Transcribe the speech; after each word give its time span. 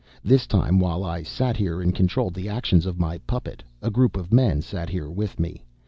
This 0.23 0.47
time, 0.47 0.79
while 0.79 1.03
I 1.03 1.21
sat 1.21 1.57
here 1.57 1.79
and 1.79 1.93
controlled 1.93 2.33
the 2.33 2.49
actions 2.49 2.87
of 2.87 2.97
my 2.97 3.19
puppet, 3.19 3.61
a 3.83 3.91
group 3.91 4.17
of 4.17 4.33
men 4.33 4.63
sat 4.63 4.89
here 4.89 5.11
with 5.11 5.39
me. 5.39 5.63